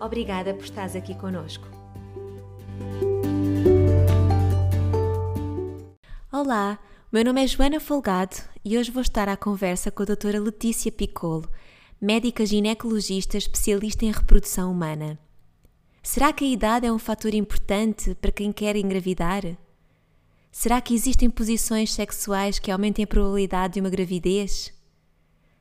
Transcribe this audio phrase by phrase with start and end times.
[0.00, 1.66] Obrigada por estares aqui conosco.
[6.32, 6.78] Olá,
[7.10, 10.92] meu nome é Joana Folgado e hoje vou estar à conversa com a doutora Letícia
[10.92, 11.48] Piccolo,
[12.00, 15.18] médica ginecologista especialista em reprodução humana.
[16.02, 19.56] Será que a idade é um fator importante para quem quer engravidar?
[20.58, 24.72] Será que existem posições sexuais que aumentem a probabilidade de uma gravidez?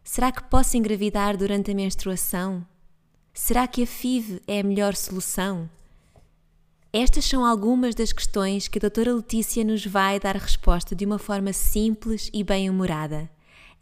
[0.02, 2.66] Será que posso engravidar durante a menstruação?
[3.34, 5.70] Será que a FIV é a melhor solução?
[6.94, 11.20] Estas são algumas das questões que a doutora Letícia nos vai dar resposta de uma
[11.20, 13.30] forma simples e bem-humorada.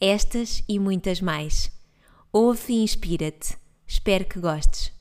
[0.01, 1.71] Estas e muitas mais.
[2.31, 3.55] Ouve e inspira-te.
[3.85, 4.91] Espero que gostes.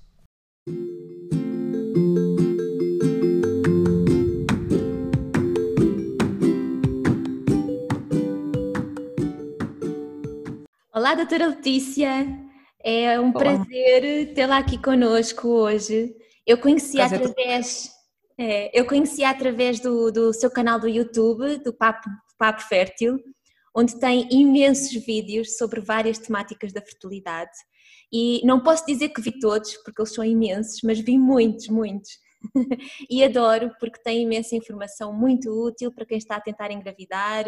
[10.95, 12.29] Olá, doutora Letícia.
[12.85, 13.39] É um Olá.
[13.39, 16.15] prazer tê-la aqui conosco hoje.
[16.47, 17.91] Eu conheci prazer através,
[18.37, 23.19] é, eu conheci através do, do seu canal do YouTube, do Papo, Papo Fértil,
[23.75, 27.57] onde tem imensos vídeos sobre várias temáticas da fertilidade.
[28.13, 32.11] E não posso dizer que vi todos, porque eles são imensos, mas vi muitos, muitos.
[33.11, 37.45] e adoro porque tem imensa informação muito útil para quem está a tentar engravidar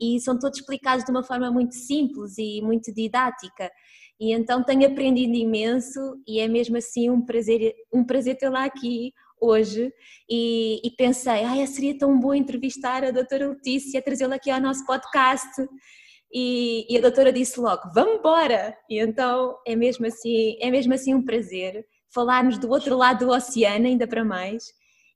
[0.00, 3.70] e são todos explicados de uma forma muito simples e muito didática.
[4.18, 9.12] E então tenho aprendido imenso e é mesmo assim um prazer, um prazer tê-la aqui
[9.40, 9.92] hoje
[10.28, 14.84] e, e pensei, ah, seria tão bom entrevistar a doutora Letícia, trazê-la aqui ao nosso
[14.86, 15.66] podcast.
[16.32, 18.76] E, e, a doutora disse logo, vamos embora!
[18.90, 23.32] E então é mesmo assim, é mesmo assim um prazer falarmos do outro lado do
[23.32, 24.72] oceano, ainda para mais.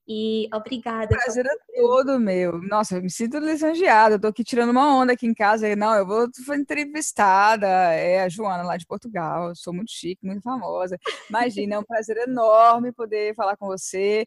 [0.07, 1.07] E obrigada.
[1.07, 2.61] Prazer é todo meu.
[2.63, 4.15] Nossa, eu me sinto lisonjeada.
[4.15, 5.73] Eu tô aqui tirando uma onda aqui em casa.
[5.75, 7.67] Não, eu vou entrevistada.
[7.67, 9.49] É a Joana lá de Portugal.
[9.49, 10.97] Eu sou muito chique, muito famosa.
[11.29, 14.25] Imagina, é um prazer enorme poder falar com você.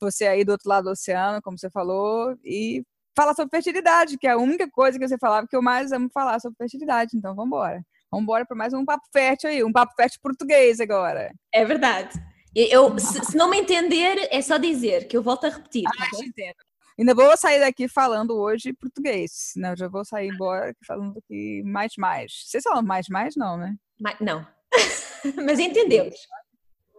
[0.00, 2.82] Você aí do outro lado do oceano, como você falou, e
[3.16, 6.08] falar sobre fertilidade, que é a única coisa que você falava que eu mais amo
[6.12, 7.16] falar sobre fertilidade.
[7.16, 7.82] Então, vamos embora.
[8.16, 11.34] Vamos embora para mais um papo fértil aí, um papo fértil português agora.
[11.52, 12.18] É verdade.
[12.54, 15.84] Eu, se, se, não me entender, é só dizer que eu volto a repetir.
[15.86, 16.56] Ah, tá entendo.
[16.98, 19.52] Ainda vou sair daqui falando hoje português.
[19.54, 22.44] Não, já vou sair embora falando aqui mais mais.
[22.46, 23.76] Vocês falam mais mais não, né?
[24.00, 24.46] Mais, não.
[25.44, 26.16] Mas entendemos.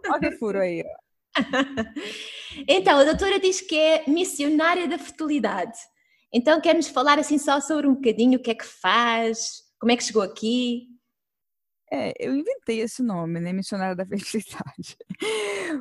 [0.08, 0.84] Olha que furo aí.
[2.68, 5.80] então, a doutora diz que é missionária da fertilidade.
[6.32, 9.92] Então, quer nos falar assim só sobre um bocadinho o que é que faz, como
[9.92, 10.96] é que chegou aqui?
[11.92, 13.54] É, eu inventei esse nome, né?
[13.54, 14.98] Missionária da Fertilidade.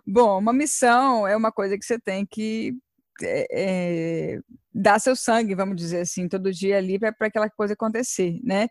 [0.06, 2.74] Bom, uma missão é uma coisa que você tem que
[3.22, 4.40] é, é,
[4.74, 8.68] dar seu sangue, vamos dizer assim, todo dia ali para aquela coisa acontecer, né?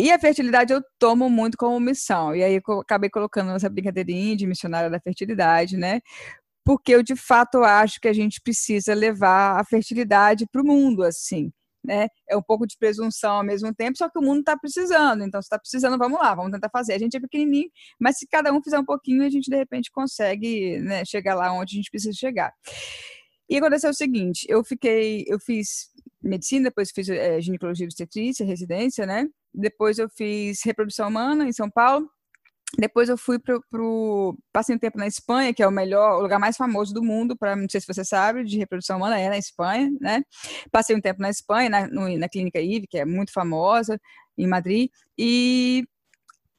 [0.00, 2.34] E a fertilidade eu tomo muito como missão.
[2.34, 6.00] E aí eu acabei colocando essa brincadeirinha de missionária da fertilidade, né?
[6.64, 11.04] Porque eu de fato acho que a gente precisa levar a fertilidade para o mundo,
[11.04, 11.52] assim
[11.84, 12.08] né?
[12.28, 15.24] É um pouco de presunção ao mesmo tempo, só que o mundo está precisando.
[15.24, 16.94] Então, se está precisando, vamos lá, vamos tentar fazer.
[16.94, 19.90] A gente é pequenininho, mas se cada um fizer um pouquinho, a gente de repente
[19.90, 22.52] consegue né, chegar lá onde a gente precisa chegar.
[23.48, 25.90] E aconteceu o seguinte: eu fiquei, eu fiz
[26.22, 29.28] medicina, depois fiz é, ginecologia e obstetrícia, residência, né?
[29.52, 32.08] Depois eu fiz reprodução humana em São Paulo.
[32.78, 34.36] Depois eu fui para o.
[34.52, 37.36] Passei um tempo na Espanha, que é o melhor, o lugar mais famoso do mundo,
[37.36, 40.22] para não sei se você sabe, de reprodução humana, é na Espanha, né?
[40.70, 44.00] Passei um tempo na Espanha, na, no, na Clínica IVE, que é muito famosa,
[44.38, 44.90] em Madrid.
[45.18, 45.84] E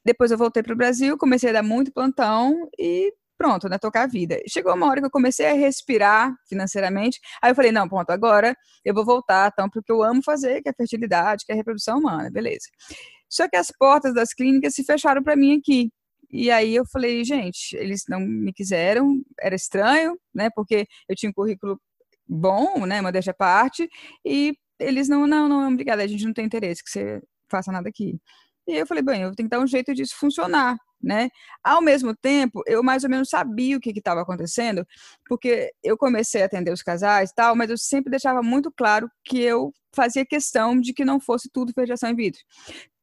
[0.06, 3.78] depois eu voltei para o Brasil, comecei a dar muito plantão e pronto, né?
[3.80, 4.40] Tocar a vida.
[4.48, 7.20] Chegou uma hora que eu comecei a respirar financeiramente.
[7.42, 8.56] Aí eu falei, não, pronto, agora
[8.86, 12.30] eu vou voltar, então, porque eu amo fazer, que é fertilidade, que é reprodução humana,
[12.30, 12.68] beleza.
[13.30, 15.92] Só que as portas das clínicas se fecharam para mim aqui.
[16.34, 20.50] E aí eu falei, gente, eles não me quiseram, era estranho, né?
[20.56, 21.80] Porque eu tinha um currículo
[22.28, 23.02] bom, né?
[23.02, 23.88] Modéstia à parte,
[24.26, 27.22] e eles não, não, não, obrigada, a gente não tem interesse que você
[27.52, 28.18] faça nada aqui.
[28.68, 31.30] E eu falei, bem, eu tenho que dar um jeito disso funcionar, né?
[31.64, 34.84] Ao mesmo tempo, eu mais ou menos sabia o que estava acontecendo,
[35.28, 39.08] porque eu comecei a atender os casais e tal, mas eu sempre deixava muito claro
[39.24, 42.42] que eu fazia questão de que não fosse tudo fertilização in vitro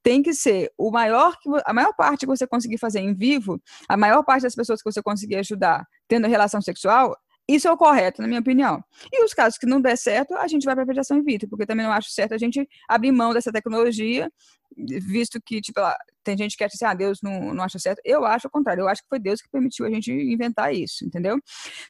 [0.02, 3.96] tem que ser o maior a maior parte que você conseguir fazer em vivo, a
[3.96, 7.16] maior parte das pessoas que você conseguir ajudar tendo relação sexual,
[7.48, 8.82] isso é o correto, na minha opinião.
[9.12, 11.48] E os casos que não der certo, a gente vai para a fertilização in vitro,
[11.48, 14.30] porque também não acho certo a gente abrir mão dessa tecnologia,
[14.76, 15.80] visto que, tipo,
[16.22, 18.00] tem gente que acha assim, ah, Deus não, não acha certo.
[18.04, 21.04] Eu acho o contrário, eu acho que foi Deus que permitiu a gente inventar isso,
[21.04, 21.40] entendeu?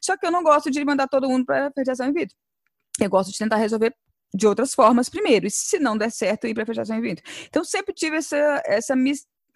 [0.01, 2.35] Só que eu não gosto de mandar todo mundo para a fertilização in vitro.
[2.99, 3.93] Eu gosto de tentar resolver
[4.33, 7.23] de outras formas primeiro, e se não der certo, ir para a fertilização in vitro.
[7.47, 8.95] Então, sempre tive essa, essa,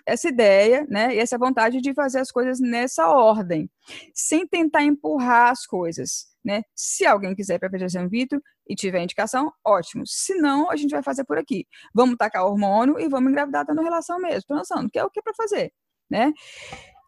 [0.06, 3.69] essa ideia, né, e essa vontade de fazer as coisas nessa ordem,
[4.13, 6.62] sem tentar empurrar as coisas, né?
[6.75, 10.06] Se alguém quiser para fertilização in vitro e tiver indicação, ótimo.
[10.06, 11.66] Se não, a gente vai fazer por aqui.
[11.94, 15.24] Vamos tacar hormônio e vamos engravidar dando relação mesmo, pensando, que é o que é
[15.24, 15.71] para fazer,
[16.10, 16.31] né?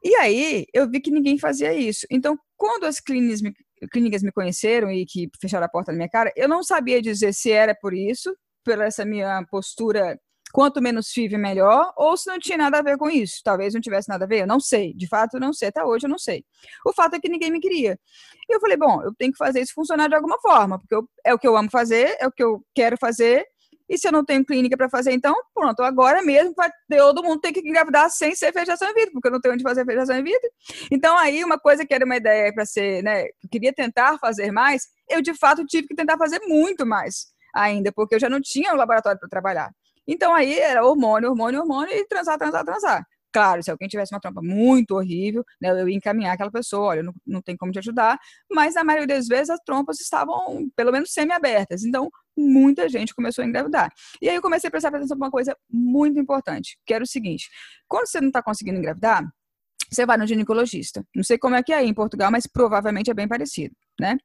[0.04, 2.06] E aí, eu vi que ninguém fazia isso.
[2.10, 3.42] Então, quando as clínicas
[3.92, 7.34] clínicas me conheceram e que fecharam a porta na minha cara, eu não sabia dizer
[7.34, 10.20] se era por isso, pela essa minha postura
[10.54, 13.42] quanto menos FIV melhor, ou se não tinha nada a ver com isso.
[13.44, 14.94] Talvez não tivesse nada a ver, eu não sei.
[14.94, 15.70] De fato, não sei.
[15.70, 16.44] Até hoje eu não sei.
[16.86, 18.00] O fato é que ninguém me queria.
[18.50, 21.08] E eu falei, bom, eu tenho que fazer isso funcionar de alguma forma, porque eu,
[21.26, 23.46] é o que eu amo fazer, é o que eu quero fazer,
[23.90, 26.54] e se eu não tenho clínica para fazer, então, pronto, agora mesmo
[26.90, 29.64] todo mundo ter que engravidar sem ser fechação em vitro, porque eu não tenho onde
[29.64, 30.50] fazer fechação em vitro.
[30.92, 34.52] Então, aí, uma coisa que era uma ideia para ser, né, eu queria tentar fazer
[34.52, 38.42] mais, eu de fato tive que tentar fazer muito mais ainda, porque eu já não
[38.42, 39.72] tinha um laboratório para trabalhar.
[40.08, 43.06] Então, aí era hormônio, hormônio, hormônio e transar, transar, transar.
[43.34, 47.04] Claro, se alguém tivesse uma trompa muito horrível, né, eu ia encaminhar aquela pessoa, olha,
[47.04, 48.18] não, não tem como te ajudar,
[48.52, 51.84] mas na maioria das vezes as trompas estavam, pelo menos, semi-abertas.
[51.84, 53.92] Então, muita gente começou a engravidar.
[54.22, 57.08] E aí eu comecei a prestar atenção para uma coisa muito importante, que era o
[57.08, 57.50] seguinte:
[57.88, 59.24] quando você não está conseguindo engravidar,
[59.90, 61.04] você vai no ginecologista.
[61.16, 64.18] Não sei como é que é aí em Portugal, mas provavelmente é bem parecido, né?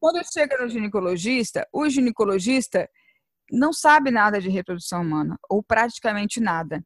[0.00, 2.88] Quando chega no ginecologista, o ginecologista
[3.52, 6.82] não sabe nada de reprodução humana, ou praticamente nada.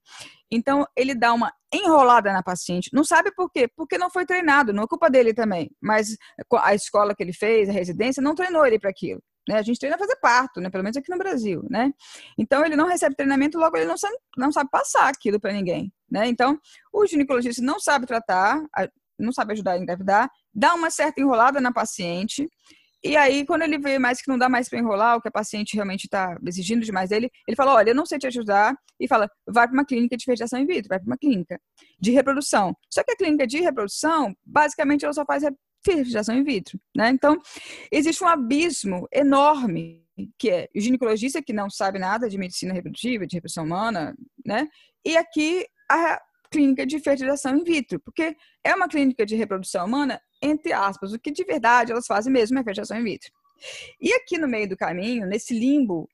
[0.51, 2.91] Então, ele dá uma enrolada na paciente.
[2.93, 3.69] Não sabe por quê?
[3.77, 5.71] Porque não foi treinado, não é culpa dele também.
[5.81, 6.17] Mas
[6.61, 9.23] a escola que ele fez, a residência, não treinou ele para aquilo.
[9.49, 9.59] Né?
[9.59, 10.69] A gente treina a fazer parto, né?
[10.69, 11.65] pelo menos aqui no Brasil.
[11.71, 11.93] Né?
[12.37, 15.93] Então, ele não recebe treinamento, logo ele não sabe, não sabe passar aquilo para ninguém.
[16.11, 16.27] Né?
[16.27, 16.59] Então,
[16.93, 18.61] o ginecologista não sabe tratar,
[19.19, 22.49] não sabe ajudar a engravidar, dá uma certa enrolada na paciente
[23.11, 25.31] e aí, quando ele vê mais que não dá mais para enrolar, o que a
[25.31, 28.77] paciente realmente está exigindo demais dele, ele fala: Olha, eu não sei te ajudar.
[28.99, 31.61] E fala: Vai para uma clínica de fertilização in vitro, vai para uma clínica
[32.01, 32.77] de reprodução.
[32.93, 35.43] Só que a clínica de reprodução, basicamente, ela só faz
[35.85, 36.79] fertilização in vitro.
[36.97, 37.11] Né?
[37.11, 37.41] Então,
[37.93, 40.05] existe um abismo enorme
[40.39, 44.67] que é o ginecologista que não sabe nada de medicina reprodutiva, de reprodução humana, né?
[45.05, 46.21] E aqui a
[46.57, 51.19] clínica de fertilização in vitro, porque é uma clínica de reprodução humana entre aspas, o
[51.19, 53.31] que de verdade elas fazem mesmo é fertilização in vitro.
[54.01, 56.09] E aqui no meio do caminho, nesse limbo,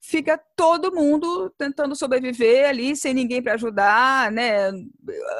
[0.00, 4.70] fica todo mundo tentando sobreviver ali sem ninguém para ajudar, né?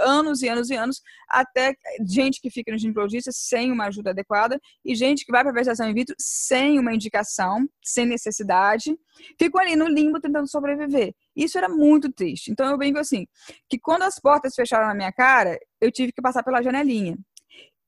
[0.01, 1.75] Anos e anos e anos, até
[2.05, 5.57] gente que fica no ginecologista sem uma ajuda adequada e gente que vai para a
[5.57, 8.97] gestação in vitro sem uma indicação, sem necessidade,
[9.39, 11.15] ficam ali no limbo tentando sobreviver.
[11.37, 12.51] Isso era muito triste.
[12.51, 13.27] Então eu brinco assim,
[13.69, 17.17] que quando as portas fecharam na minha cara, eu tive que passar pela janelinha.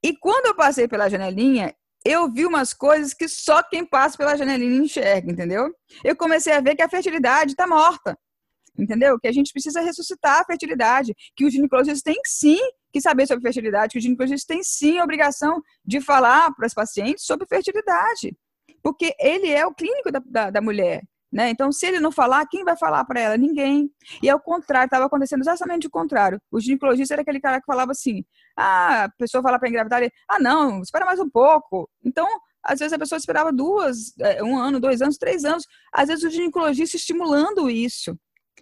[0.03, 1.75] E quando eu passei pela janelinha,
[2.05, 5.75] eu vi umas coisas que só quem passa pela janelinha enxerga, entendeu?
[6.03, 8.19] Eu comecei a ver que a fertilidade está morta,
[8.79, 9.19] entendeu?
[9.19, 12.59] Que a gente precisa ressuscitar a fertilidade, que os ginecologistas têm sim
[12.93, 16.75] que saber sobre fertilidade, que os ginecologistas têm sim a obrigação de falar para os
[16.75, 18.37] pacientes sobre fertilidade,
[18.83, 21.03] porque ele é o clínico da, da, da mulher.
[21.33, 21.51] Né?
[21.51, 23.37] Então, se ele não falar, quem vai falar para ela?
[23.37, 23.89] Ninguém.
[24.21, 26.41] E ao contrário, estava acontecendo exatamente o contrário.
[26.51, 28.25] O ginecologista era aquele cara que falava assim:
[28.57, 31.89] ah, a pessoa fala para engravidar, ele, ah, não, espera mais um pouco.
[32.05, 32.27] Então,
[32.65, 35.65] às vezes a pessoa esperava duas, é, um ano, dois anos, três anos.
[35.93, 38.19] Às vezes o ginecologista estimulando isso,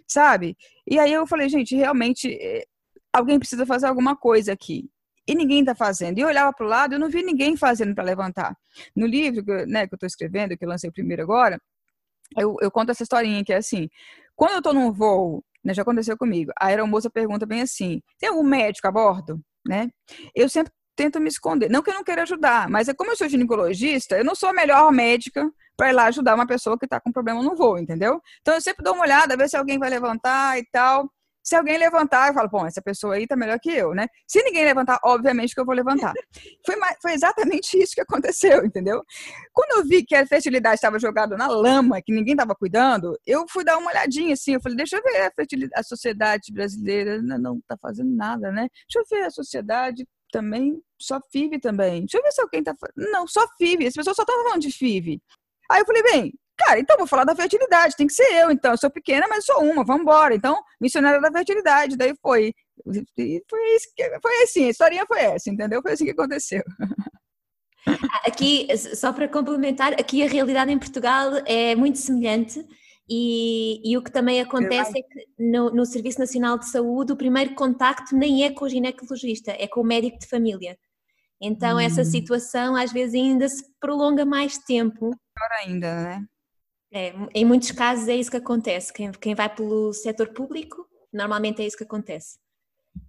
[0.07, 0.55] sabe?
[0.87, 2.65] E aí eu falei, gente, realmente é,
[3.11, 4.89] alguém precisa fazer alguma coisa aqui.
[5.27, 6.17] E ninguém está fazendo.
[6.17, 8.55] E eu olhava para o lado, eu não vi ninguém fazendo para levantar.
[8.95, 11.59] No livro né, que eu estou escrevendo, que eu lancei primeiro agora,
[12.37, 13.89] eu, eu conto essa historinha que é assim:
[14.35, 18.29] quando eu tô num voo, né, já aconteceu comigo, a aeromoça pergunta bem assim: tem
[18.29, 19.39] algum médico a bordo?
[19.67, 19.89] Né?
[20.35, 21.69] Eu sempre tento me esconder.
[21.69, 24.49] Não que eu não queira ajudar, mas é como eu sou ginecologista, eu não sou
[24.49, 27.77] a melhor médica para ir lá ajudar uma pessoa que está com problema no voo,
[27.77, 28.21] entendeu?
[28.41, 31.09] Então eu sempre dou uma olhada, ver se alguém vai levantar e tal.
[31.43, 34.07] Se alguém levantar, eu falo, bom, essa pessoa aí tá melhor que eu, né?
[34.27, 36.13] Se ninguém levantar, obviamente que eu vou levantar.
[36.65, 39.01] Foi, foi exatamente isso que aconteceu, entendeu?
[39.53, 43.45] Quando eu vi que a fertilidade estava jogada na lama, que ninguém estava cuidando, eu
[43.49, 47.21] fui dar uma olhadinha assim, eu falei, deixa eu ver a, fertilidade, a sociedade brasileira
[47.21, 48.67] não está fazendo nada, né?
[48.87, 52.01] Deixa eu ver a sociedade também, só FIV também.
[52.01, 52.75] Deixa eu ver se alguém tá.
[52.95, 53.87] Não, só FIV.
[53.87, 55.21] As pessoas só estão falando de FIV.
[55.71, 58.71] Aí eu falei, bem, Cara, então vou falar da fertilidade, tem que ser eu, então.
[58.71, 60.35] Eu sou pequena, mas sou uma, vamos embora.
[60.35, 61.95] Então, missionária da fertilidade.
[61.95, 62.53] Daí foi.
[63.17, 65.81] E foi, isso que, foi assim, a historinha foi essa, entendeu?
[65.81, 66.61] Foi assim que aconteceu.
[68.25, 72.63] Aqui, só para complementar, aqui a realidade em Portugal é muito semelhante.
[73.09, 77.17] E, e, o que também acontece é que no, no, Serviço Nacional de Saúde o
[77.17, 80.77] primeiro contacto nem é com o ginecologista, é com o médico de família.
[81.41, 81.79] Então hum.
[81.79, 85.09] essa situação às vezes ainda se prolonga mais tempo.
[85.09, 86.25] Pior ainda, né?
[86.91, 88.91] É, em muitos casos é isso que acontece.
[88.91, 92.39] Quem, quem vai pelo setor público, normalmente é isso que acontece.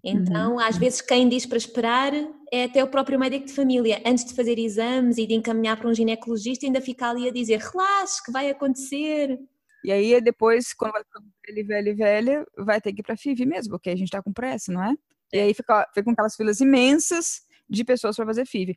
[0.05, 0.61] Então, uhum.
[0.61, 2.13] às vezes, quem diz para esperar
[2.53, 4.01] é até o próprio médico de família.
[4.05, 7.59] Antes de fazer exames e de encaminhar para um ginecologista, ainda fica ali a dizer:
[7.59, 9.39] relaxe, que vai acontecer.
[9.83, 13.17] E aí, depois, quando vai ficar velho, velho, velho, vai ter que ir para a
[13.17, 14.95] FIV mesmo, porque a gente está com pressa, não é?
[15.33, 15.43] E é.
[15.45, 18.77] aí fica, fica com aquelas filas imensas de pessoas para fazer FIV.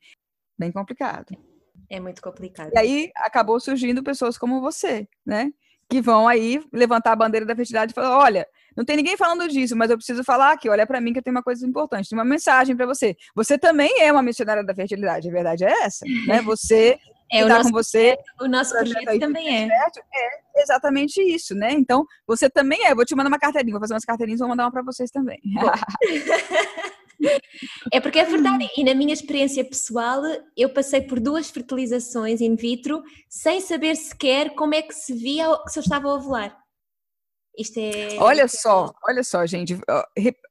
[0.58, 1.36] Bem complicado.
[1.90, 2.72] É muito complicado.
[2.74, 5.52] E aí acabou surgindo pessoas como você, né?
[5.90, 9.48] Que vão aí levantar a bandeira da fertilidade e falar: olha, não tem ninguém falando
[9.48, 10.70] disso, mas eu preciso falar aqui.
[10.70, 13.16] Olha para mim que eu tenho uma coisa importante, tem uma mensagem para você.
[13.36, 16.42] Você também é uma missionária da fertilidade, a verdade é essa, né?
[16.44, 17.00] Você
[17.32, 18.16] é, o nosso, com você.
[18.40, 19.68] O nosso projeto, projeto também é.
[20.56, 21.72] É exatamente isso, né?
[21.72, 22.94] Então, você também é.
[22.94, 25.40] Vou te mandar uma carteirinha, vou fazer umas carteirinhas, vou mandar uma para vocês também.
[27.92, 30.22] É porque é verdade, e na minha experiência pessoal,
[30.56, 35.46] eu passei por duas fertilizações in vitro sem saber sequer como é que se via
[35.68, 36.64] se eu estava a ovular.
[37.58, 38.18] Isto é.
[38.18, 39.78] Olha só, olha só, gente.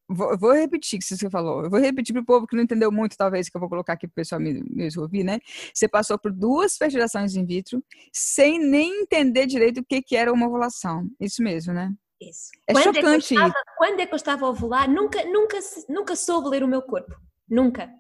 [0.09, 1.65] Vou repetir o que você falou.
[1.65, 3.95] Eu vou repetir para o povo que não entendeu muito, talvez, que eu vou colocar
[3.95, 5.41] aqui para o pessoal me, me ouvir, né?
[5.75, 10.33] Você passou por duas fertilizações in vitro sem nem entender direito o que, que era
[10.33, 11.09] uma ovulação.
[11.19, 11.93] Isso mesmo, né?
[12.29, 12.51] Isso.
[12.69, 13.35] É quando chocante.
[13.35, 16.69] É estava, quando é que eu estava a ovular, nunca, nunca, nunca soube ler o
[16.69, 17.15] meu corpo.
[17.49, 17.91] Nunca.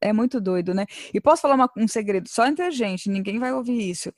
[0.00, 0.86] É muito doido, né?
[1.12, 4.12] E posso falar uma, um segredo só entre a gente, ninguém vai ouvir isso.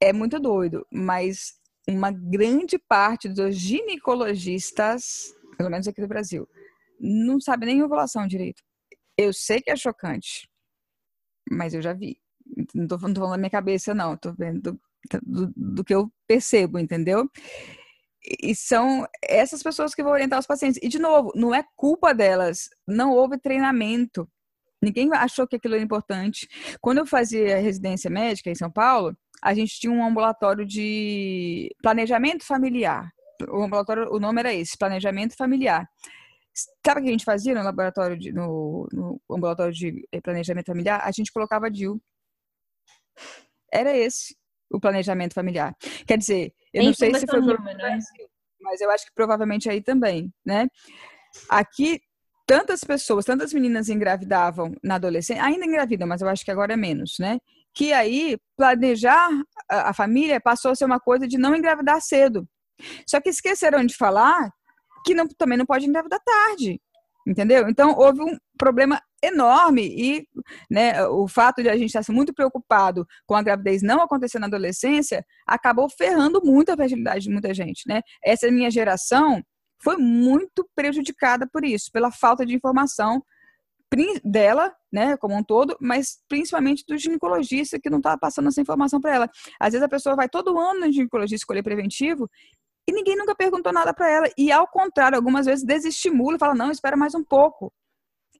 [0.00, 1.54] É muito doido, mas
[1.88, 6.48] uma grande parte dos ginecologistas, pelo menos aqui do Brasil,
[6.98, 8.62] não sabe nem ovulação direito.
[9.16, 10.48] Eu sei que é chocante,
[11.50, 12.18] mas eu já vi.
[12.74, 14.16] Não tô, não tô falando da minha cabeça, não.
[14.16, 14.80] Tô vendo do,
[15.22, 17.30] do, do que eu percebo, entendeu?
[18.26, 20.80] E são essas pessoas que vão orientar os pacientes.
[20.82, 22.70] E, de novo, não é culpa delas.
[22.86, 24.26] Não houve treinamento.
[24.82, 26.48] Ninguém achou que aquilo era importante.
[26.80, 32.44] Quando eu fazia residência médica em São Paulo, a gente tinha um ambulatório de planejamento
[32.44, 33.10] familiar.
[33.48, 35.86] O ambulatório, o nome era esse, planejamento familiar.
[36.86, 41.02] Sabe o que a gente fazia no laboratório, de, no, no ambulatório de planejamento familiar?
[41.04, 42.00] A gente colocava DIL.
[43.72, 44.36] Era esse
[44.74, 45.74] o planejamento familiar.
[46.06, 48.28] Quer dizer, eu não sei se foi pro Brasil,
[48.60, 50.66] mas eu acho que provavelmente aí também, né?
[51.48, 52.00] Aqui
[52.46, 56.76] tantas pessoas, tantas meninas engravidavam na adolescência, ainda engravidam, mas eu acho que agora é
[56.76, 57.38] menos, né?
[57.74, 59.28] Que aí planejar
[59.70, 62.46] a, a família passou a ser uma coisa de não engravidar cedo.
[63.06, 64.50] Só que esqueceram de falar
[65.04, 66.80] que não, também não pode engravidar tarde
[67.26, 67.68] entendeu?
[67.68, 70.28] Então houve um problema enorme e
[70.70, 74.46] né, o fato de a gente estar muito preocupado com a gravidez não acontecer na
[74.46, 78.00] adolescência acabou ferrando muito a fertilidade de muita gente, né?
[78.24, 79.42] Essa minha geração
[79.82, 83.22] foi muito prejudicada por isso, pela falta de informação
[84.24, 89.00] dela, né, como um todo, mas principalmente do ginecologista que não estava passando essa informação
[89.00, 89.30] para ela.
[89.60, 92.28] Às vezes a pessoa vai todo ano no ginecologista escolher preventivo
[92.88, 94.30] e ninguém nunca perguntou nada para ela.
[94.36, 97.72] E ao contrário, algumas vezes desestimula fala: não, espera mais um pouco.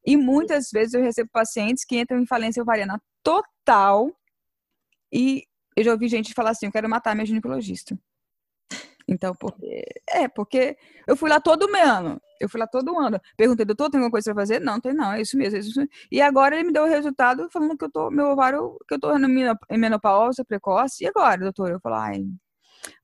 [0.07, 4.11] E muitas vezes eu recebo pacientes que entram em falência ovariana total
[5.13, 5.45] e
[5.77, 7.99] eu já ouvi gente falar assim: eu quero matar minha ginecologista.
[9.07, 12.21] Então, porque, é, porque eu fui lá todo ano.
[12.41, 13.21] Eu fui lá todo ano.
[13.37, 14.61] Perguntei, doutor, tem alguma coisa para fazer?
[14.61, 15.91] Não, tem não, é isso mesmo, é isso mesmo.
[16.11, 19.01] E agora ele me deu o resultado falando que eu tô, meu ovário, que eu
[19.01, 21.05] tô em menopausa precoce.
[21.05, 21.71] E agora, doutor?
[21.71, 22.25] Eu falo, ai,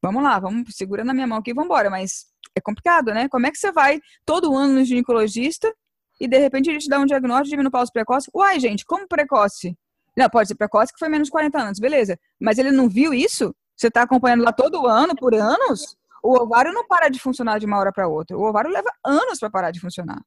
[0.03, 1.91] vamos lá, vamos, segura na minha mão aqui vamos embora.
[1.91, 2.27] Mas
[2.57, 3.29] é complicado, né?
[3.29, 5.73] Como é que você vai todo ano no ginecologista
[6.21, 8.31] e de repente ele te dá um diagnóstico de menopausa precoce?
[8.35, 9.77] Uai, gente, como precoce?
[10.17, 12.19] Não, pode ser precoce que foi menos de 40 anos, beleza.
[12.39, 13.55] Mas ele não viu isso?
[13.77, 15.97] Você está acompanhando lá todo ano, por anos?
[16.23, 18.37] O ovário não para de funcionar de uma hora para outra.
[18.37, 20.21] O ovário leva anos para parar de funcionar,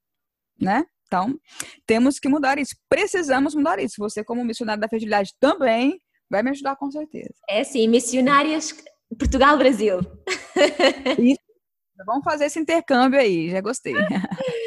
[0.59, 0.83] né?
[1.05, 1.37] Então,
[1.85, 2.75] temos que mudar isso.
[2.89, 3.95] Precisamos mudar isso.
[3.99, 7.35] Você, como missionário da fertilidade, também vai me ajudar com certeza.
[7.47, 8.73] É sim, missionárias
[9.19, 9.99] Portugal-Brasil.
[12.05, 13.93] Vamos fazer esse intercâmbio aí, já gostei.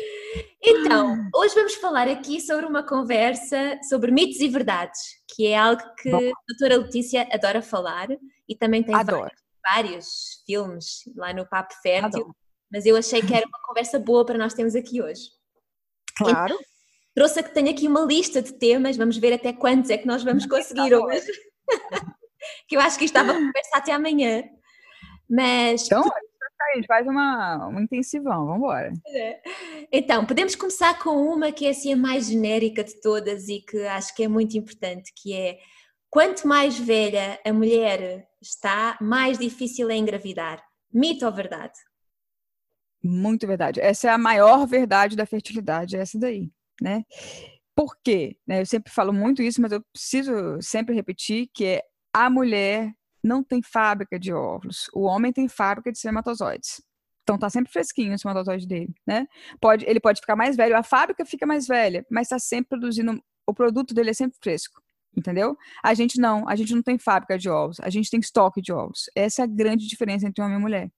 [0.87, 5.00] Então, hoje vamos falar aqui sobre uma conversa sobre mitos e verdades,
[5.35, 6.19] que é algo que Bom.
[6.19, 8.07] a doutora Letícia adora falar
[8.49, 9.33] e também tem vários,
[9.64, 10.07] vários,
[10.47, 12.37] filmes lá no Papo Fértil, Adoro.
[12.71, 15.23] mas eu achei que era uma conversa boa para nós termos aqui hoje.
[16.16, 16.55] Claro.
[16.55, 16.64] Então,
[17.16, 20.23] trouxe que tenho aqui uma lista de temas, vamos ver até quantos é que nós
[20.23, 21.33] vamos conseguir hoje.
[22.69, 24.45] que eu acho que estava a conversar até amanhã.
[25.28, 25.87] Mas.
[25.87, 26.09] Então,
[26.60, 28.92] a gente faz uma, uma intensivão, vamos embora.
[29.08, 29.40] É.
[29.92, 33.78] Então, podemos começar com uma que é assim a mais genérica de todas e que
[33.86, 35.58] acho que é muito importante, que é
[36.10, 40.62] quanto mais velha a mulher está, mais difícil é engravidar.
[40.92, 41.78] Mito ou verdade?
[43.02, 43.80] Muito verdade.
[43.80, 47.04] Essa é a maior verdade da fertilidade, é essa daí, né?
[47.75, 48.38] Por quê?
[48.46, 51.82] Né, eu sempre falo muito isso, mas eu preciso sempre repetir que é
[52.12, 52.90] a mulher
[53.26, 54.88] não tem fábrica de óvulos.
[54.95, 56.80] O homem tem fábrica de espermatozoides.
[57.25, 59.26] Então tá sempre fresquinho o espermatozoide dele, né?
[59.61, 63.21] Pode, ele pode ficar mais velho, a fábrica fica mais velha, mas está sempre produzindo,
[63.45, 64.80] o produto dele é sempre fresco,
[65.16, 65.56] entendeu?
[65.83, 68.73] A gente não, a gente não tem fábrica de ovos, a gente tem estoque de
[68.73, 69.11] ovos.
[69.16, 70.88] Essa é a grande diferença entre homem e mulher.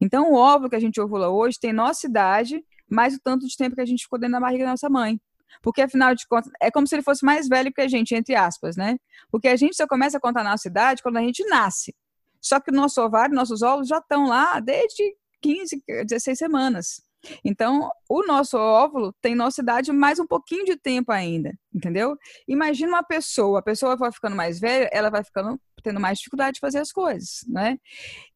[0.00, 3.56] Então o óvulo que a gente ovula hoje tem nossa idade, mais o tanto de
[3.56, 5.20] tempo que a gente ficou dentro da barriga da nossa mãe.
[5.62, 8.34] Porque, afinal de contas, é como se ele fosse mais velho que a gente, entre
[8.34, 8.96] aspas, né?
[9.30, 11.94] Porque a gente só começa a contar a nossa idade quando a gente nasce.
[12.40, 17.02] Só que o nosso ovário, nossos óvulos já estão lá desde 15, 16 semanas.
[17.44, 22.16] Então, o nosso óvulo tem nossa idade mais um pouquinho de tempo ainda, entendeu?
[22.46, 26.54] Imagina uma pessoa, a pessoa vai ficando mais velha, ela vai ficando tendo mais dificuldade
[26.54, 27.78] de fazer as coisas, né?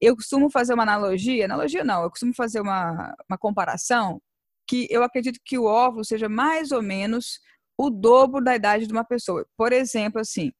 [0.00, 4.20] Eu costumo fazer uma analogia, analogia não, eu costumo fazer uma, uma comparação
[4.66, 7.40] que eu acredito que o óvulo seja mais ou menos
[7.76, 9.46] o dobro da idade de uma pessoa.
[9.56, 10.52] Por exemplo, assim,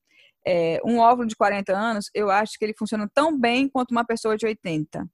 [0.47, 4.05] é, um óvulo de 40 anos, eu acho que ele funciona tão bem quanto uma
[4.05, 5.07] pessoa de 80.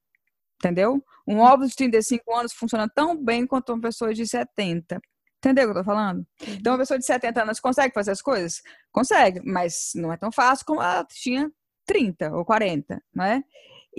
[0.57, 1.03] Entendeu?
[1.27, 1.41] Um uhum.
[1.41, 5.01] óvulo de 35 anos funciona tão bem quanto uma pessoa de 70.
[5.39, 6.27] Entendeu o que eu tô falando?
[6.49, 8.61] Então, uma pessoa de 70 anos consegue fazer as coisas?
[8.91, 11.51] Consegue, mas não é tão fácil como ela tinha
[11.87, 13.43] 30 ou 40, não é?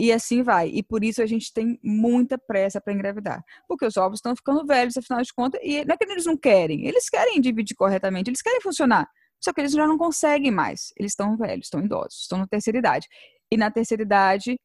[0.01, 0.69] E assim vai.
[0.69, 3.43] E por isso a gente tem muita pressa para engravidar.
[3.67, 6.37] Porque os ovos estão ficando velhos, afinal de contas, e não é que eles não
[6.37, 9.09] querem, eles querem dividir corretamente, eles querem funcionar.
[9.43, 10.93] Só que eles já não conseguem mais.
[10.97, 13.09] Eles estão velhos, estão idosos, estão na terceira idade.
[13.51, 14.57] E na terceira idade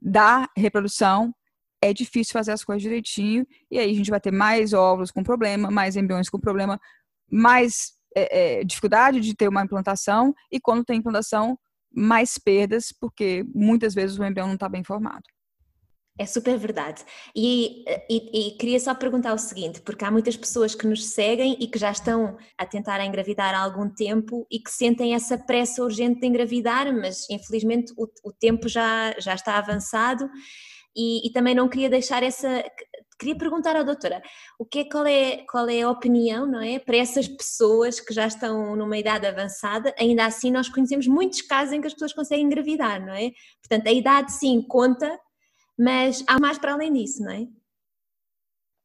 [0.00, 1.34] da reprodução,
[1.82, 3.44] é difícil fazer as coisas direitinho.
[3.68, 6.78] E aí a gente vai ter mais óvulos com problema, mais embriões com problema,
[7.28, 10.32] mais é, é, dificuldade de ter uma implantação.
[10.48, 11.58] E quando tem implantação,
[11.96, 15.22] mais perdas, porque muitas vezes o embrião não está bem formado.
[16.18, 17.04] É super verdade.
[17.34, 21.58] E, e, e, queria só perguntar o seguinte, porque há muitas pessoas que nos seguem
[21.60, 25.82] e que já estão a tentar engravidar há algum tempo e que sentem essa pressa
[25.82, 30.26] urgente de engravidar, mas infelizmente o, o tempo já, já está avançado
[30.96, 32.64] e, e, também não queria deixar essa
[33.18, 34.22] queria perguntar à doutora,
[34.58, 38.12] o que é, qual, é, qual é a opinião, não é, para essas pessoas que
[38.12, 42.12] já estão numa idade avançada, ainda assim nós conhecemos muitos casos em que as pessoas
[42.12, 43.30] conseguem engravidar, não é?
[43.60, 45.18] Portanto, a idade sim conta,
[45.78, 47.46] mas há mais para além disso, não é?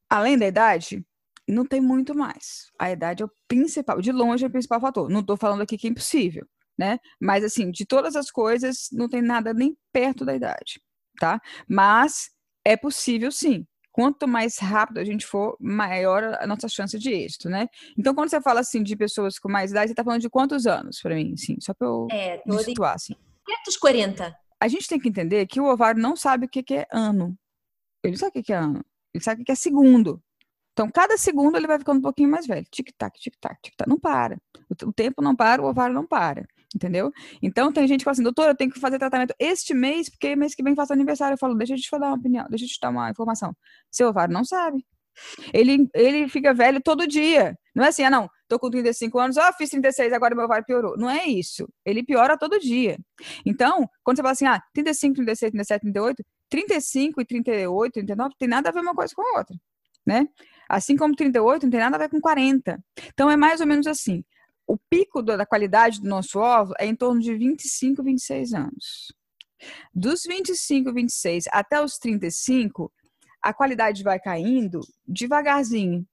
[0.09, 1.05] Além da idade,
[1.47, 2.69] não tem muito mais.
[2.79, 5.09] A idade é o principal, de longe é o principal fator.
[5.09, 6.45] Não estou falando aqui que é impossível,
[6.77, 6.97] né?
[7.19, 10.81] Mas assim, de todas as coisas, não tem nada nem perto da idade,
[11.19, 11.39] tá?
[11.67, 12.29] Mas
[12.65, 17.49] é possível sim quanto mais rápido a gente for, maior a nossa chance de êxito,
[17.49, 17.67] né?
[17.97, 20.65] Então, quando você fala assim de pessoas com mais idade, você está falando de quantos
[20.65, 23.15] anos para mim, sim, só para eu é, me situar assim.
[23.65, 24.36] Dos 40.
[24.60, 27.38] A gente tem que entender que o ovário não sabe o que é ano.
[28.04, 28.84] Ele sabe o que é ano.
[29.13, 30.21] Ele sabe o que é segundo.
[30.71, 32.65] Então, cada segundo ele vai ficando um pouquinho mais velho.
[32.71, 33.89] Tic-tac, tic-tac, tic-tac.
[33.89, 34.38] Não para.
[34.69, 37.12] O tempo não para, o ovário não para entendeu?
[37.41, 40.36] Então tem gente que fala assim, doutora, eu tenho que fazer tratamento este mês, porque
[40.36, 41.36] mês que vem faço aniversário.
[41.36, 43.55] Eu falo, deixa eu te dar uma opinião, deixa eu te dar uma informação.
[43.91, 44.86] Seu ovário não sabe.
[45.53, 47.57] Ele, ele fica velho todo dia.
[47.75, 50.65] Não é assim, ah, não, tô com 35 anos, ah, fiz 36, agora meu ovário
[50.65, 50.97] piorou.
[50.97, 51.67] Não é isso.
[51.86, 52.97] Ele piora todo dia.
[53.45, 58.47] Então, quando você fala assim, ah, 35, 36, 37, 38, 35 e 38, 39, tem
[58.47, 59.55] nada a ver uma coisa com a outra,
[60.05, 60.27] né?
[60.69, 62.81] Assim como 38 não tem nada a ver com 40.
[63.07, 64.23] Então, é mais ou menos assim
[64.67, 69.13] o pico da qualidade do nosso ovo é em torno de 25, 26 anos.
[69.93, 72.91] Dos 25, 26 até os 35,
[73.41, 76.06] a qualidade vai caindo devagarzinho.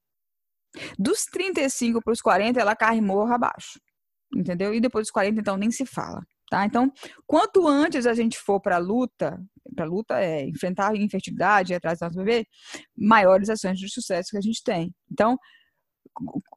[0.98, 3.80] Dos 35 para os 40, ela cai morra abaixo.
[4.34, 4.74] Entendeu?
[4.74, 6.22] E depois dos 40, então, nem se fala.
[6.50, 6.64] Tá?
[6.64, 6.90] Então,
[7.26, 9.38] quanto antes a gente for para a luta,
[9.74, 12.46] para a luta é enfrentar a infertilidade, atrás do nosso bebê,
[12.96, 14.94] maiores ações de sucesso que a gente tem.
[15.10, 15.38] Então,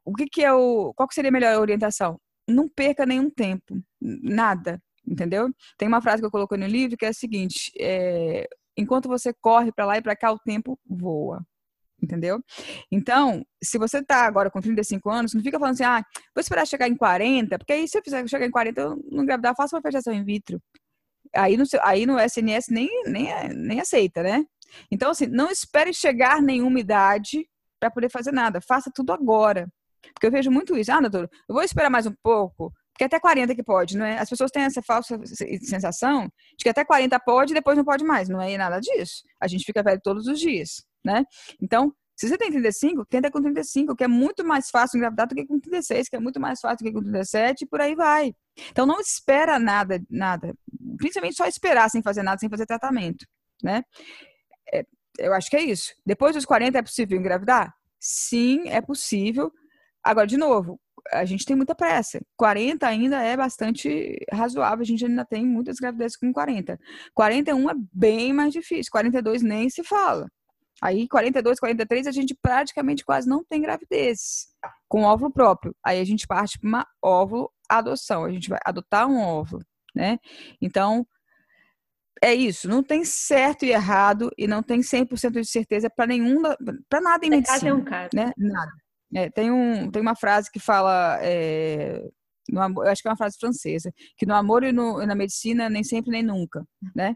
[0.04, 0.92] o que, que é o.
[0.94, 2.20] Qual seria a melhor orientação?
[2.48, 5.48] Não perca nenhum tempo, nada, entendeu?
[5.78, 9.32] Tem uma frase que eu coloquei no livro que é a seguinte: é, enquanto você
[9.32, 11.44] corre para lá e para cá, o tempo voa.
[12.02, 12.42] Entendeu?
[12.90, 16.02] Então, se você está agora com 35 anos, não fica falando assim, ah,
[16.34, 19.22] vou esperar chegar em 40, porque aí se eu fizer chegar em 40, eu não
[19.22, 20.60] engravidar, faço uma fertilização in vitro.
[21.32, 24.44] Aí no, aí no SNS nem, nem, nem aceita, né?
[24.90, 27.48] Então, assim, não espere chegar nenhuma idade
[27.82, 28.60] para poder fazer nada.
[28.60, 29.68] Faça tudo agora.
[30.14, 30.92] Porque eu vejo muito isso.
[30.92, 32.72] Ah, doutor, eu vou esperar mais um pouco.
[32.92, 34.18] Porque até 40 que pode, não é?
[34.18, 35.18] As pessoas têm essa falsa
[35.62, 38.28] sensação de que até 40 pode e depois não pode mais.
[38.28, 39.24] Não é nada disso.
[39.40, 41.24] A gente fica velho todos os dias, né?
[41.60, 45.34] Então, se você tem 35, tenta com 35, que é muito mais fácil engravidar do
[45.34, 47.96] que com 36, que é muito mais fácil do que com 37, e por aí
[47.96, 48.32] vai.
[48.70, 50.54] Então, não espera nada, nada.
[50.98, 53.26] Principalmente só esperar sem fazer nada, sem fazer tratamento,
[53.62, 53.82] né?
[54.72, 54.84] É,
[55.18, 55.94] eu acho que é isso.
[56.04, 57.74] Depois dos 40 é possível engravidar?
[58.00, 59.52] Sim, é possível.
[60.02, 60.80] Agora, de novo,
[61.12, 62.20] a gente tem muita pressa.
[62.36, 66.78] 40 ainda é bastante razoável, a gente ainda tem muitas gravidezes com 40.
[67.14, 70.28] 41 é bem mais difícil, 42 nem se fala.
[70.80, 74.48] Aí 42, 43 a gente praticamente quase não tem gravidez
[74.88, 75.74] com óvulo próprio.
[75.84, 80.18] Aí a gente parte para uma óvulo adoção, a gente vai adotar um óvulo, né?
[80.60, 81.06] Então,
[82.20, 86.42] é isso, não tem certo e errado e não tem 100% de certeza para nenhum,
[86.88, 88.10] para nada em medicina, caso é um caso.
[88.14, 88.32] né?
[88.36, 88.72] Nada.
[89.14, 92.02] É, tem, um, tem uma frase que fala, é,
[92.48, 95.84] eu acho que é uma frase francesa, que no amor e, no, na medicina nem
[95.84, 97.14] sempre nem nunca, né?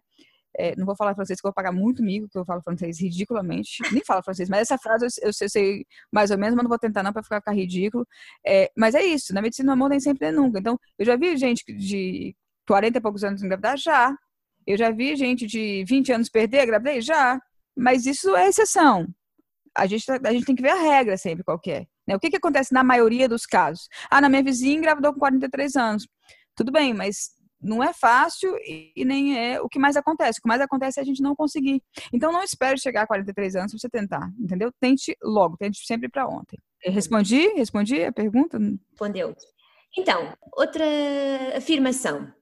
[0.58, 2.98] É, não vou falar francês, que eu vou pagar muito mico, que eu falo francês
[2.98, 3.76] ridiculamente.
[3.92, 6.78] Nem falo francês, mas essa frase eu, eu, sei mais ou menos, mas não vou
[6.78, 8.06] tentar não para ficar ridículo.
[8.46, 10.58] É, mas é isso, na medicina no amor nem sempre nem nunca.
[10.58, 12.34] Então, eu já vi gente de
[12.66, 13.76] 40 e poucos anos engravidar?
[13.76, 14.16] Já.
[14.66, 17.04] Eu já vi gente de 20 anos perder a gravidez?
[17.04, 17.40] Já.
[17.76, 19.06] Mas isso é exceção
[19.76, 21.86] a gente, tá, a gente tem que ver a regra sempre qual é.
[22.06, 22.16] Né?
[22.16, 23.88] O que, que acontece na maioria dos casos?
[24.10, 26.08] Ah, na minha vizinha engravidou com 43 anos.
[26.56, 30.38] Tudo bem, mas não é fácil e nem é o que mais acontece.
[30.38, 31.82] O que mais acontece é a gente não conseguir.
[32.12, 34.72] Então não espere chegar a 43 anos para você tentar, entendeu?
[34.80, 36.58] Tente logo, tente sempre para ontem.
[36.82, 37.48] Respondi?
[37.54, 38.58] Respondi a pergunta?
[38.90, 39.34] Respondeu.
[39.98, 40.84] Então, outra
[41.56, 42.32] afirmação.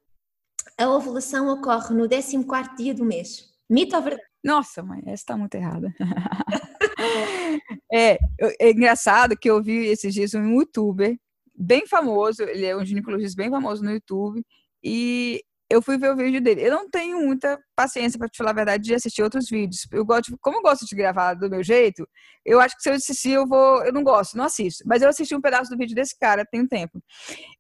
[0.79, 3.53] A ovulação ocorre no 14 dia do mês.
[3.68, 4.29] Mito ou verdade?
[4.42, 5.94] Nossa, mãe, essa está muito errada.
[7.92, 8.18] é,
[8.61, 11.18] é engraçado que eu vi esses dias um youtuber
[11.55, 14.44] bem famoso, ele é um ginecologista bem famoso no YouTube,
[14.83, 16.66] e eu fui ver o vídeo dele.
[16.66, 19.87] Eu não tenho muita paciência, para te falar a verdade, de assistir outros vídeos.
[19.90, 22.07] Eu gosto, como eu gosto de gravar do meu jeito,
[22.44, 23.85] eu acho que se eu assistir, eu vou.
[23.85, 24.85] Eu não gosto, não assisto.
[24.87, 27.03] Mas eu assisti um pedaço do vídeo desse cara, tem um tempo.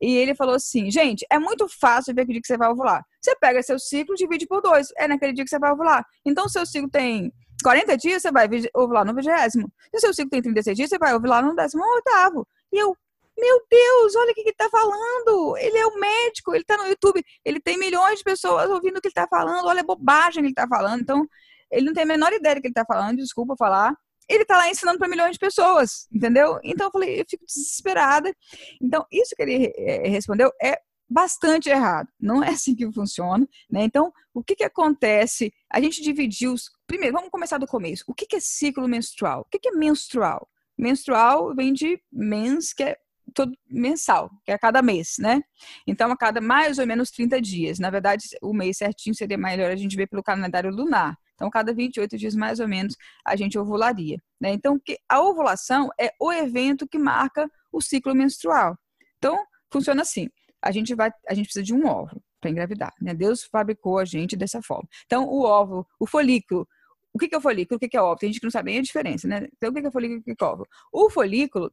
[0.00, 3.02] E ele falou assim: gente, é muito fácil ver que dia que você vai ovular.
[3.20, 4.88] Você pega seu ciclo, divide por dois.
[4.98, 6.04] É naquele dia que você vai ovular.
[6.24, 9.72] Então, seu ciclo tem 40 dias, você vai ovular no vigésimo.
[9.94, 12.46] Se seu ciclo tem 36 dias, você vai ovular no décimo oitavo.
[12.72, 12.94] E eu,
[13.36, 15.56] meu Deus, olha o que ele está falando.
[15.58, 19.00] Ele é o médico, ele está no YouTube, ele tem milhões de pessoas ouvindo o
[19.00, 21.00] que ele está falando, olha a bobagem que ele está falando.
[21.00, 21.26] Então,
[21.70, 23.94] ele não tem a menor ideia do que ele está falando, desculpa falar.
[24.28, 26.58] Ele está lá ensinando para milhões de pessoas, entendeu?
[26.62, 28.34] Então, eu falei, eu fico desesperada.
[28.80, 32.08] Então, isso que ele eh, respondeu é bastante errado.
[32.18, 33.84] Não é assim que funciona, né?
[33.84, 35.52] Então, o que que acontece?
[35.70, 36.70] A gente dividiu os...
[36.86, 38.04] Primeiro, vamos começar do começo.
[38.06, 39.42] O que que é ciclo menstrual?
[39.42, 40.48] O que que é menstrual?
[40.76, 42.96] Menstrual vem de mens, que é
[43.32, 45.42] todo mensal, que é a cada mês, né?
[45.86, 47.78] Então, a cada mais ou menos 30 dias.
[47.78, 51.16] Na verdade, o mês certinho seria melhor a gente ver pelo calendário lunar.
[51.34, 54.18] Então, cada 28 dias, mais ou menos, a gente ovularia.
[54.40, 54.52] Né?
[54.52, 58.76] Então, a ovulação é o evento que marca o ciclo menstrual.
[59.18, 60.28] Então, funciona assim.
[60.62, 62.92] A gente, vai, a gente precisa de um óvulo para engravidar.
[63.00, 63.14] Né?
[63.14, 64.88] Deus fabricou a gente dessa forma.
[65.06, 66.68] Então, o óvulo, o folículo,
[67.12, 67.76] o que é o folículo?
[67.76, 68.18] O que é óvulo?
[68.18, 69.46] Tem gente que não sabe nem a diferença, né?
[69.56, 70.68] Então, o que é folículo e o que é óvulo?
[70.92, 71.72] O folículo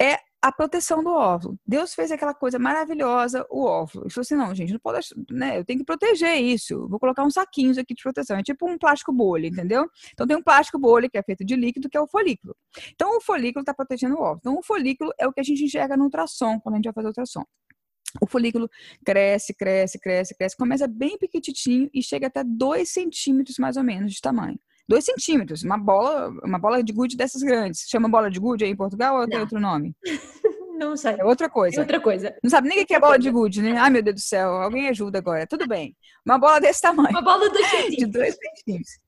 [0.00, 1.58] é a proteção do óvulo.
[1.66, 4.06] Deus fez aquela coisa maravilhosa, o óvulo.
[4.06, 5.58] E falou assim: não, gente, não pode, né?
[5.58, 6.86] Eu tenho que proteger isso.
[6.88, 8.36] Vou colocar uns saquinhos aqui de proteção.
[8.36, 9.90] É tipo um plástico bolha, entendeu?
[10.12, 12.54] Então tem um plástico bolha que é feito de líquido, que é o folículo.
[12.94, 14.38] Então o folículo está protegendo o óvulo.
[14.38, 16.94] Então o folículo é o que a gente enxerga no ultrassom, quando a gente vai
[16.94, 17.42] fazer ultrassom.
[18.20, 18.70] O folículo
[19.04, 24.12] cresce, cresce, cresce, cresce, começa bem pequititinho e chega até 2 centímetros mais ou menos
[24.12, 24.58] de tamanho.
[24.88, 27.86] 2 centímetros, uma bola, uma bola de gude dessas grandes.
[27.88, 29.94] Chama bola de gude aí em Portugal ou tem outro nome?
[30.78, 31.16] Não sei.
[31.18, 31.78] É outra coisa.
[31.78, 32.36] É outra coisa.
[32.42, 33.78] Não sabe nem o que é bola de gude, né?
[33.78, 35.46] Ai, meu Deus do céu, alguém ajuda agora.
[35.46, 35.96] Tudo bem.
[36.24, 37.10] Uma bola desse tamanho.
[37.10, 38.98] Uma bola de 2 centímetros.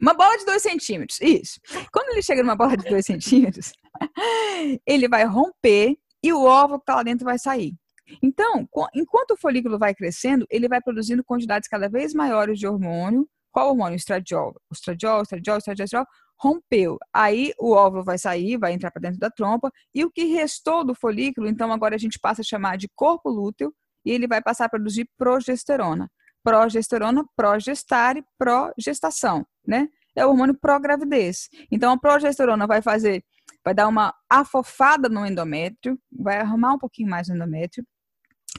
[0.00, 1.60] Uma bola de 2 centímetros, isso.
[1.92, 3.72] Quando ele chega numa bola de 2 centímetros,
[4.84, 7.72] ele vai romper e o ovo que está lá dentro vai sair.
[8.20, 13.28] Então, enquanto o folículo vai crescendo, ele vai produzindo quantidades cada vez maiores de hormônio,
[13.52, 13.96] qual hormônio?
[13.96, 14.54] Estradiol.
[14.68, 16.06] O estradiol, estradiol, estradiol, estradiol,
[16.42, 16.98] rompeu.
[17.12, 20.84] Aí o óvulo vai sair, vai entrar para dentro da trompa, e o que restou
[20.84, 23.72] do folículo, então agora a gente passa a chamar de corpo lúteo,
[24.04, 26.10] e ele vai passar a produzir progesterona.
[26.42, 29.88] Progesterona, progestare, progestação, né?
[30.16, 31.48] É o hormônio pró-gravidez.
[31.70, 33.24] Então a progesterona vai fazer,
[33.64, 37.86] vai dar uma afofada no endométrio, vai arrumar um pouquinho mais o endométrio,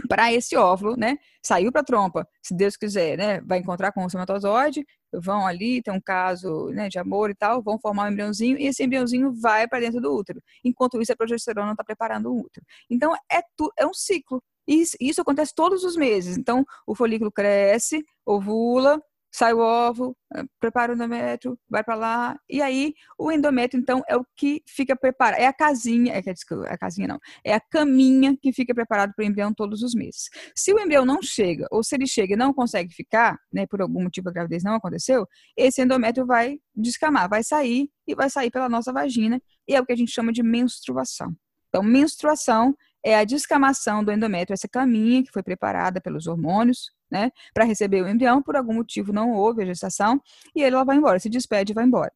[0.07, 1.17] para esse óvulo, né?
[1.41, 3.41] Saiu para a trompa, se Deus quiser, né?
[3.41, 7.61] Vai encontrar com o espermatozoide, vão ali, tem um caso né, de amor e tal,
[7.61, 10.41] vão formar um embriãozinho e esse embriãozinho vai para dentro do útero.
[10.63, 12.65] Enquanto isso, a progesterona está preparando o útero.
[12.89, 14.41] Então, é, tu, é um ciclo.
[14.67, 16.37] Isso, isso acontece todos os meses.
[16.37, 19.01] Então, o folículo cresce, ovula,
[19.33, 24.03] sai o ovo, eh, prepara o endométrio, vai para lá, e aí o endométrio, então,
[24.07, 27.59] é o que fica preparado, é a casinha, é, é a casinha não, é a
[27.59, 30.29] caminha que fica preparado para o embrião todos os meses.
[30.55, 33.81] Se o embrião não chega, ou se ele chega e não consegue ficar, né, por
[33.81, 38.51] algum motivo a gravidez não aconteceu, esse endométrio vai descamar, vai sair e vai sair
[38.51, 41.35] pela nossa vagina, e é o que a gente chama de menstruação.
[41.69, 47.29] Então, menstruação é a descamação do endométrio, essa caminha que foi preparada pelos hormônios, né,
[47.53, 50.19] para receber o embrião, por algum motivo não houve a gestação,
[50.55, 52.11] e ele ela vai embora, se despede e vai embora.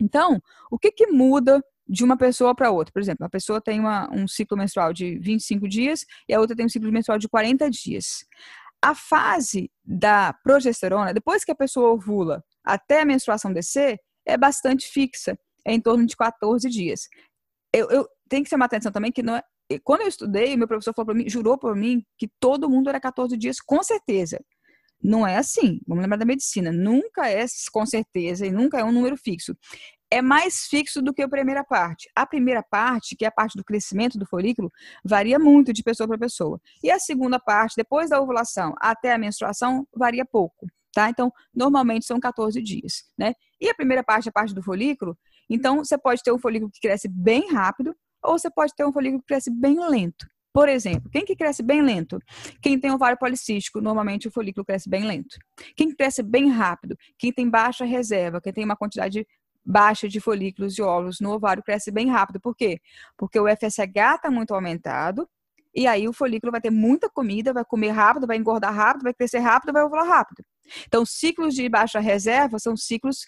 [0.00, 0.40] Então,
[0.70, 2.90] o que, que muda de uma pessoa para outra?
[2.90, 6.56] Por exemplo, a pessoa tem uma, um ciclo menstrual de 25 dias e a outra
[6.56, 8.24] tem um ciclo menstrual de 40 dias.
[8.80, 14.86] A fase da progesterona, depois que a pessoa ovula até a menstruação descer, é bastante
[14.88, 17.06] fixa, é em torno de 14 dias.
[17.70, 19.42] Eu, eu tenho que chamar atenção também que não é,
[19.84, 23.00] quando eu estudei, meu professor falou para mim, jurou por mim que todo mundo era
[23.00, 24.38] 14 dias, com certeza.
[25.02, 25.80] Não é assim.
[25.86, 26.70] Vamos lembrar da medicina.
[26.70, 29.56] Nunca é com certeza e nunca é um número fixo.
[30.10, 32.08] É mais fixo do que a primeira parte.
[32.14, 34.70] A primeira parte, que é a parte do crescimento do folículo,
[35.04, 36.60] varia muito de pessoa para pessoa.
[36.82, 40.66] E a segunda parte, depois da ovulação até a menstruação, varia pouco.
[40.92, 41.08] Tá?
[41.08, 43.32] Então, normalmente são 14 dias, né?
[43.58, 45.16] E a primeira parte, a parte do folículo,
[45.48, 48.92] então você pode ter um folículo que cresce bem rápido, ou você pode ter um
[48.92, 50.26] folículo que cresce bem lento.
[50.52, 52.18] Por exemplo, quem que cresce bem lento?
[52.60, 55.38] Quem tem ovário policístico, normalmente o folículo cresce bem lento.
[55.74, 56.96] Quem cresce bem rápido?
[57.18, 59.26] Quem tem baixa reserva, quem tem uma quantidade
[59.64, 62.38] baixa de folículos e óvulos no ovário cresce bem rápido.
[62.40, 62.80] Por quê?
[63.16, 65.26] Porque o FSH está muito aumentado
[65.74, 69.14] e aí o folículo vai ter muita comida, vai comer rápido, vai engordar rápido, vai
[69.14, 70.44] crescer rápido, vai ovular rápido.
[70.86, 73.26] Então, ciclos de baixa reserva são ciclos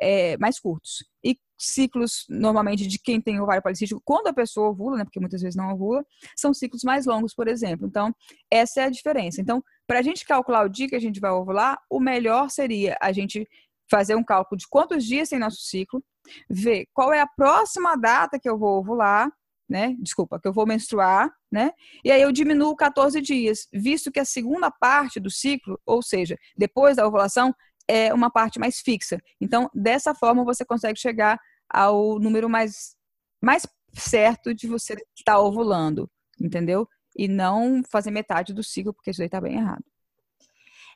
[0.00, 1.04] é, mais curtos.
[1.24, 5.42] E ciclos, normalmente, de quem tem ovário policístico, quando a pessoa ovula, né, porque muitas
[5.42, 6.04] vezes não ovula,
[6.36, 7.86] são ciclos mais longos, por exemplo.
[7.86, 8.14] Então,
[8.50, 9.40] essa é a diferença.
[9.40, 12.96] Então, para a gente calcular o dia que a gente vai ovular, o melhor seria
[13.00, 13.46] a gente
[13.90, 16.02] fazer um cálculo de quantos dias tem nosso ciclo,
[16.48, 19.30] ver qual é a próxima data que eu vou ovular,
[19.68, 19.96] né?
[20.00, 21.72] Desculpa, que eu vou menstruar, né?
[22.04, 26.36] E aí eu diminuo 14 dias, visto que a segunda parte do ciclo, ou seja,
[26.56, 27.54] depois da ovulação,
[27.88, 29.20] é uma parte mais fixa.
[29.40, 31.38] Então, dessa forma, você consegue chegar
[31.70, 32.96] ao número mais,
[33.40, 36.88] mais certo de você estar tá ovulando, entendeu?
[37.16, 39.84] E não fazer metade do ciclo, porque isso aí está bem errado.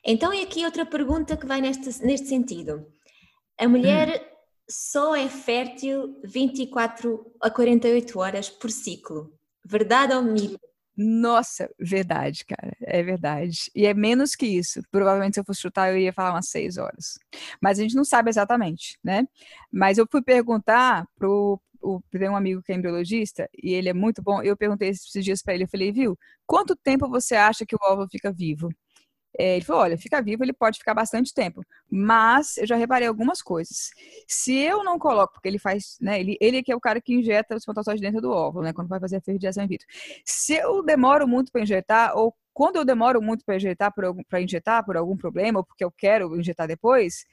[0.03, 2.85] Então, e aqui outra pergunta que vai neste, neste sentido.
[3.57, 4.35] A mulher hum.
[4.69, 9.33] só é fértil 24 a 48 horas por ciclo.
[9.63, 10.59] Verdade ou mito?
[10.97, 12.75] Nossa, verdade, cara.
[12.81, 13.69] É verdade.
[13.75, 14.81] E é menos que isso.
[14.91, 17.19] Provavelmente, se eu fosse chutar, eu ia falar umas seis horas.
[17.61, 19.27] Mas a gente não sabe exatamente, né?
[19.71, 21.05] Mas eu fui perguntar.
[21.21, 24.41] O, tem um amigo que é embriologista e ele é muito bom.
[24.41, 25.65] Eu perguntei esses dias para ele.
[25.65, 28.69] Eu falei, viu, quanto tempo você acha que o óvulo fica vivo?
[29.37, 31.61] É, ele falou: olha, fica vivo, ele pode ficar bastante tempo.
[31.89, 33.91] Mas eu já reparei algumas coisas.
[34.27, 36.19] Se eu não coloco, porque ele faz, né?
[36.19, 38.73] Ele, ele é que é o cara que injeta os espermatozoide dentro do óvulo, né?
[38.73, 39.87] Quando vai fazer a fertilização in vitro.
[40.25, 44.85] Se eu demoro muito para injetar, ou quando eu demoro muito para injetar, para injetar
[44.85, 47.25] por algum problema, ou porque eu quero injetar depois,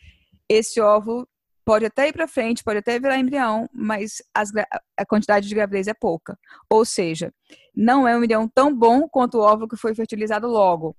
[0.48, 1.28] esse óvulo
[1.64, 4.50] pode até ir para frente, pode até virar embrião, mas as,
[4.96, 6.36] a quantidade de gravidez é pouca.
[6.68, 7.32] Ou seja,
[7.74, 10.96] não é um embrião tão bom quanto o óvulo que foi fertilizado logo.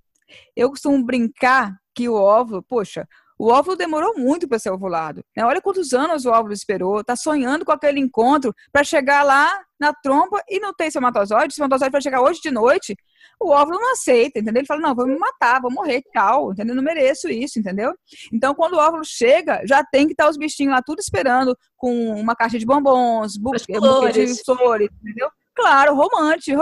[0.55, 3.07] Eu costumo brincar que o óvulo, poxa,
[3.37, 5.23] o óvulo demorou muito para ser ovulado.
[5.35, 5.43] Né?
[5.43, 7.01] Olha quantos anos o óvulo esperou.
[7.01, 11.47] Está sonhando com aquele encontro para chegar lá na trompa e não ter espermatozoide.
[11.47, 12.95] O espermatozoide vai chegar hoje de noite.
[13.39, 14.61] O óvulo não aceita, entendeu?
[14.61, 16.75] Ele fala, não, vou me matar, vou morrer, tchau, entendeu?
[16.75, 17.93] Não mereço isso, entendeu?
[18.31, 21.57] Então, quando o óvulo chega, já tem que estar tá os bichinhos lá tudo esperando
[21.75, 23.73] com uma caixa de bombons, buquê
[24.13, 25.29] de flores, entendeu?
[25.55, 26.61] Claro, romântico,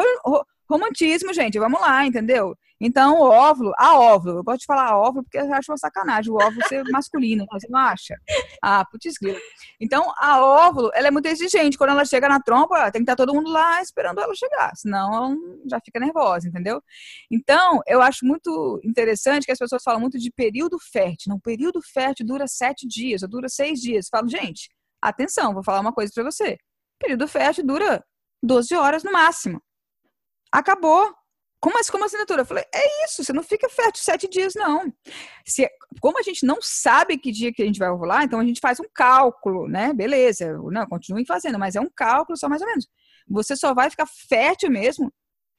[0.72, 2.56] romantismo, gente, vamos lá, entendeu?
[2.84, 6.32] Então, o óvulo, a óvulo, eu gosto de falar óvulo porque eu acho uma sacanagem
[6.32, 8.16] o óvulo ser masculino, você não acha?
[8.60, 9.38] Ah, putz grila.
[9.80, 11.78] Então, a óvulo, ela é muito exigente.
[11.78, 15.38] Quando ela chega na trompa, tem que estar todo mundo lá esperando ela chegar, senão
[15.70, 16.82] já fica nervosa, entendeu?
[17.30, 21.30] Então, eu acho muito interessante que as pessoas falam muito de período fértil.
[21.30, 24.08] Não, período fértil dura sete dias, ou dura seis dias.
[24.08, 26.58] Eu falo, gente, atenção, vou falar uma coisa para você.
[27.00, 28.04] Período fértil dura
[28.44, 29.62] 12 horas no máximo.
[30.52, 31.14] Acabou
[31.62, 32.42] como, assim, como assinatura?
[32.42, 34.92] Eu falei, é isso, você não fica fértil sete dias, não.
[35.46, 38.44] Se, como a gente não sabe que dia que a gente vai ovular, então a
[38.44, 39.94] gente faz um cálculo, né?
[39.94, 42.88] Beleza, não, continuem fazendo, mas é um cálculo só mais ou menos.
[43.30, 45.14] Você só vai ficar fértil mesmo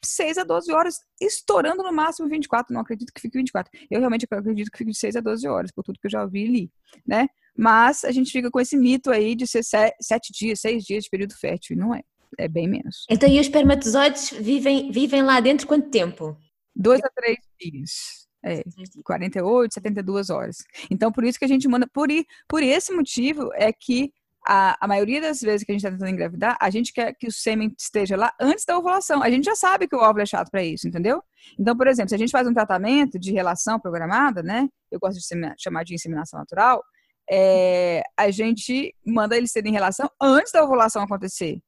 [0.05, 2.75] 6 a 12 horas, estourando no máximo 24.
[2.75, 3.71] Não acredito que fique 24.
[3.89, 6.25] Eu realmente acredito que fique de 6 a 12 horas, por tudo que eu já
[6.25, 6.73] ouvi e li,
[7.07, 7.29] né?
[7.57, 11.11] Mas a gente fica com esse mito aí de ser sete dias, seis dias de
[11.11, 12.03] período fértil, e não é.
[12.39, 13.07] É bem menos.
[13.11, 16.37] Então, e os espermatozoides vivem, vivem lá dentro quanto tempo?
[16.75, 18.23] Dois a três dias.
[18.45, 18.63] É,
[19.05, 20.57] 48, 72 horas.
[20.91, 21.87] Então, por isso que a gente manda.
[21.93, 22.09] Por,
[22.49, 24.13] por esse motivo é que
[24.47, 27.29] a, a maioria das vezes que a gente está tentando engravidar, a gente quer que
[27.29, 29.23] o sêmen esteja lá antes da ovulação.
[29.23, 31.23] A gente já sabe que o óvulo é chato para isso, entendeu?
[31.59, 34.69] Então, por exemplo, se a gente faz um tratamento de relação programada, né?
[34.91, 36.83] Eu gosto de chamar de inseminação natural,
[37.31, 41.61] é, a gente manda eles terem relação antes da ovulação acontecer.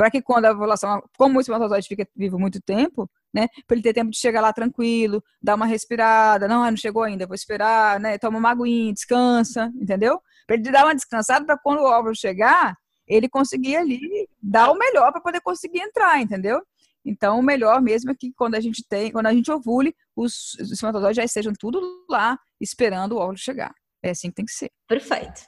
[0.00, 3.48] Para que quando a ovulação, como o espermatozoide fica vivo muito tempo, né?
[3.66, 7.02] Para ele ter tempo de chegar lá tranquilo, dar uma respirada, não, ah, não chegou
[7.02, 8.16] ainda, vou esperar, né?
[8.16, 10.18] Toma uma aguinha, descansa, entendeu?
[10.46, 12.74] Para ele dar uma descansada para quando o óvulo chegar,
[13.06, 14.00] ele conseguir ali
[14.42, 16.62] dar o melhor para poder conseguir entrar, entendeu?
[17.04, 20.58] Então, o melhor mesmo é que quando a gente tem, quando a gente ovule, os,
[20.60, 23.74] espermatozoides já estejam tudo lá esperando o óvulo chegar.
[24.02, 24.70] É assim que tem que ser.
[24.88, 25.42] Perfeito.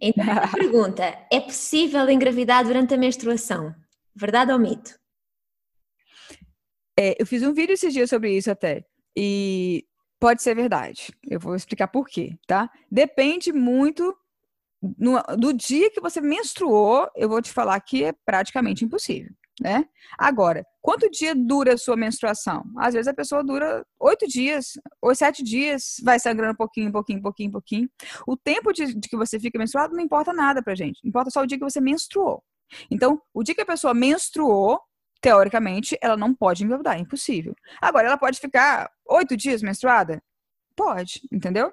[0.00, 3.74] Então, a pergunta: é possível engravidar durante a menstruação?
[4.14, 4.98] Verdade ou mito?
[6.98, 8.84] É, eu fiz um vídeo esses dias sobre isso até.
[9.16, 9.84] E
[10.18, 11.12] pode ser verdade.
[11.28, 12.70] Eu vou explicar por quê, tá?
[12.90, 14.16] Depende muito
[14.80, 19.84] no, do dia que você menstruou, eu vou te falar que é praticamente impossível, né?
[20.18, 22.64] Agora, quanto dia dura a sua menstruação?
[22.78, 26.92] Às vezes a pessoa dura oito dias, ou sete dias, vai sangrando um pouquinho, um
[26.92, 27.90] pouquinho, um pouquinho, um pouquinho.
[28.26, 31.00] O tempo de, de que você fica menstruado não importa nada pra gente.
[31.04, 32.42] Importa só o dia que você menstruou.
[32.90, 34.80] Então, o dia que a pessoa menstruou,
[35.20, 37.54] teoricamente, ela não pode engravidar, é impossível.
[37.80, 40.22] Agora, ela pode ficar oito dias menstruada?
[40.76, 41.72] Pode, entendeu?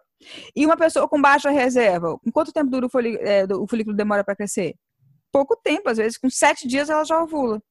[0.56, 4.36] E uma pessoa com baixa reserva, quanto tempo dura o, é, o folículo demora para
[4.36, 4.76] crescer?
[5.32, 7.62] Pouco tempo, às vezes com sete dias ela já ovula.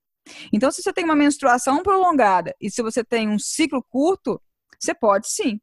[0.53, 4.41] Então, se você tem uma menstruação prolongada e se você tem um ciclo curto,
[4.81, 5.61] você pode sim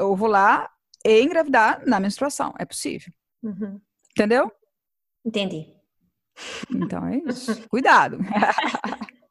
[0.00, 0.70] ovular
[1.04, 2.54] e engravidar na menstruação.
[2.58, 3.12] É possível.
[3.42, 3.80] Uhum.
[4.12, 4.50] Entendeu?
[5.24, 5.74] Entendi.
[6.70, 7.56] Então é isso.
[7.68, 8.18] Cuidado.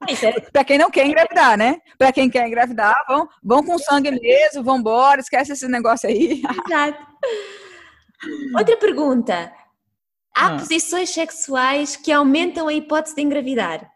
[0.10, 1.80] É para quem não quer engravidar, né?
[1.98, 6.42] Para quem quer engravidar, vão, vão com sangue mesmo, vão embora, esquece esse negócio aí.
[6.66, 7.06] Exato.
[8.58, 9.54] Outra pergunta.
[10.36, 10.58] Há ah.
[10.58, 13.93] posições sexuais que aumentam a hipótese de engravidar?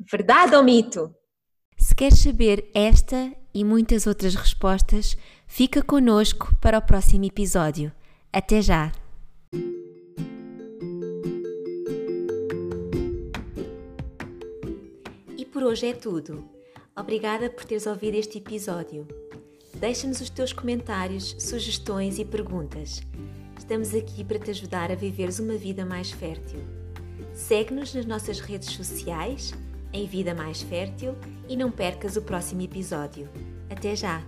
[0.00, 1.14] Verdade ou mito?
[1.76, 7.92] Se quer saber esta e muitas outras respostas, fica conosco para o próximo episódio.
[8.32, 8.92] Até já!
[15.58, 16.48] por hoje é tudo.
[16.96, 19.08] Obrigada por teres ouvido este episódio.
[19.74, 23.02] Deixa-nos os teus comentários, sugestões e perguntas.
[23.58, 26.60] Estamos aqui para te ajudar a viveres uma vida mais fértil.
[27.34, 29.52] Segue-nos nas nossas redes sociais,
[29.92, 31.14] em Vida Mais Fértil,
[31.48, 33.28] e não percas o próximo episódio.
[33.70, 34.22] Até já!